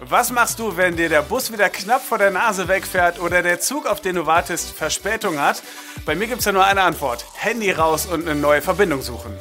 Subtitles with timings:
[0.00, 3.60] Was machst du, wenn dir der Bus wieder knapp vor der Nase wegfährt oder der
[3.60, 5.62] Zug, auf den du wartest, Verspätung hat?
[6.04, 7.24] Bei mir gibt es ja nur eine Antwort.
[7.34, 9.38] Handy raus und eine neue Verbindung suchen.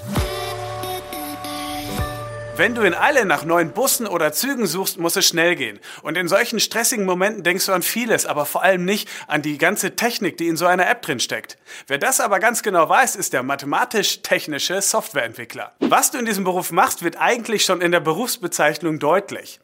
[2.55, 5.79] Wenn du in Eile nach neuen Bussen oder Zügen suchst, muss es schnell gehen.
[6.03, 9.57] Und in solchen stressigen Momenten denkst du an vieles, aber vor allem nicht an die
[9.57, 11.57] ganze Technik, die in so einer App drin steckt.
[11.87, 15.73] Wer das aber ganz genau weiß, ist der mathematisch-technische Softwareentwickler.
[15.79, 19.59] Was du in diesem Beruf machst, wird eigentlich schon in der Berufsbezeichnung deutlich.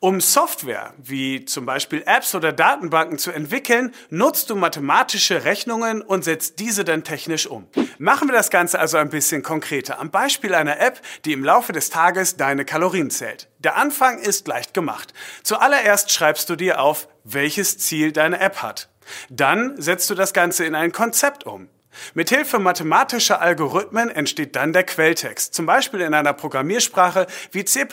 [0.00, 6.24] Um Software wie zum Beispiel Apps oder Datenbanken zu entwickeln, nutzt du mathematische Rechnungen und
[6.24, 7.66] setzt diese dann technisch um.
[7.98, 11.72] Machen wir das Ganze also ein bisschen konkreter am Beispiel einer App, die im Laufe
[11.72, 13.48] des Tages deine Kalorien zählt.
[13.58, 15.12] Der Anfang ist leicht gemacht.
[15.42, 18.88] Zuallererst schreibst du dir auf, welches Ziel deine App hat.
[19.30, 21.68] Dann setzt du das Ganze in ein Konzept um.
[22.14, 27.86] Mithilfe mathematischer Algorithmen entsteht dann der Quelltext, zum Beispiel in einer Programmiersprache wie C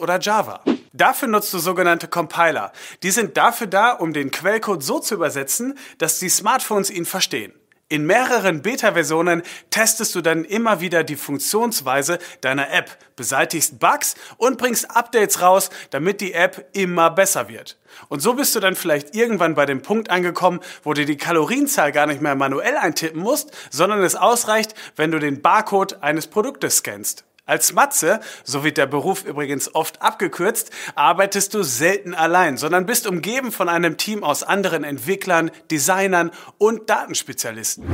[0.00, 0.62] oder Java.
[0.92, 2.72] Dafür nutzt du sogenannte Compiler.
[3.02, 7.52] Die sind dafür da, um den Quellcode so zu übersetzen, dass die Smartphones ihn verstehen.
[7.90, 14.58] In mehreren Beta-Versionen testest du dann immer wieder die Funktionsweise deiner App, beseitigst Bugs und
[14.58, 17.78] bringst Updates raus, damit die App immer besser wird.
[18.08, 21.90] Und so bist du dann vielleicht irgendwann bei dem Punkt angekommen, wo du die Kalorienzahl
[21.90, 26.76] gar nicht mehr manuell eintippen musst, sondern es ausreicht, wenn du den Barcode eines Produktes
[26.76, 27.24] scannst.
[27.48, 33.06] Als Matze, so wird der Beruf übrigens oft abgekürzt, arbeitest du selten allein, sondern bist
[33.06, 37.86] umgeben von einem Team aus anderen Entwicklern, Designern und Datenspezialisten.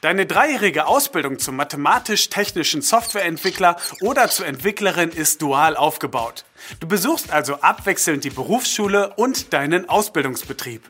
[0.00, 6.46] Deine dreijährige Ausbildung zum mathematisch-technischen Softwareentwickler oder zur Entwicklerin ist dual aufgebaut.
[6.80, 10.82] Du besuchst also abwechselnd die Berufsschule und deinen Ausbildungsbetrieb.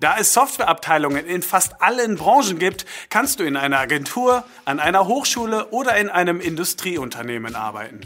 [0.00, 5.06] Da es Softwareabteilungen in fast allen Branchen gibt, kannst du in einer Agentur, an einer
[5.06, 8.00] Hochschule oder in einem Industrieunternehmen arbeiten.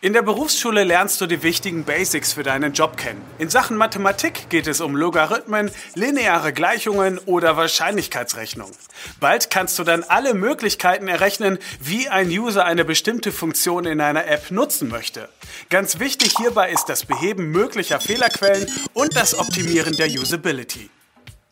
[0.00, 3.20] In der Berufsschule lernst du die wichtigen Basics für deinen Job kennen.
[3.40, 8.70] In Sachen Mathematik geht es um Logarithmen, lineare Gleichungen oder Wahrscheinlichkeitsrechnung.
[9.18, 14.28] Bald kannst du dann alle Möglichkeiten errechnen, wie ein User eine bestimmte Funktion in einer
[14.28, 15.28] App nutzen möchte.
[15.68, 20.90] Ganz wichtig hierbei ist das Beheben möglicher Fehlerquellen und das Optimieren der Usability.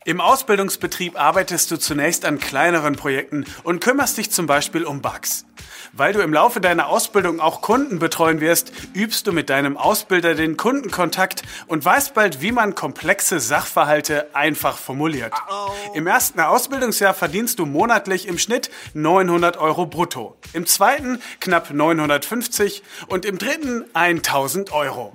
[0.07, 5.47] Im Ausbildungsbetrieb arbeitest du zunächst an kleineren Projekten und kümmerst dich zum Beispiel um Bugs.
[5.93, 10.37] Weil du im Laufe deiner Ausbildung auch Kunden betreuen wirst, übst du mit deinem Ausbilder
[10.37, 15.33] den Kundenkontakt und weißt bald, wie man komplexe Sachverhalte einfach formuliert.
[15.93, 22.85] Im ersten Ausbildungsjahr verdienst du monatlich im Schnitt 900 Euro brutto, im zweiten knapp 950
[23.09, 25.13] und im dritten 1000 Euro.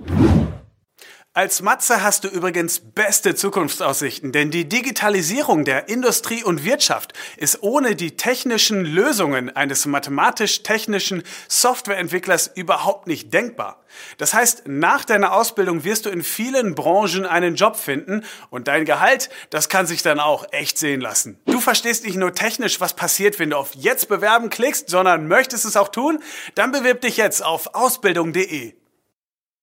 [1.34, 7.64] Als Matze hast du übrigens beste Zukunftsaussichten, denn die Digitalisierung der Industrie und Wirtschaft ist
[7.64, 13.82] ohne die technischen Lösungen eines mathematisch-technischen Softwareentwicklers überhaupt nicht denkbar.
[14.18, 18.84] Das heißt, nach deiner Ausbildung wirst du in vielen Branchen einen Job finden und dein
[18.84, 21.40] Gehalt, das kann sich dann auch echt sehen lassen.
[21.46, 25.64] Du verstehst nicht nur technisch, was passiert, wenn du auf Jetzt bewerben klickst, sondern möchtest
[25.64, 26.22] es auch tun?
[26.56, 28.81] Dann bewirb dich jetzt auf ausbildung.de.